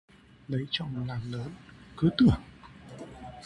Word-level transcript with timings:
Lấy 0.47 0.65
chồng 0.71 1.05
làm 1.07 1.31
lớn, 1.31 1.49
cứ 1.97 2.09
tưởng! 2.17 2.41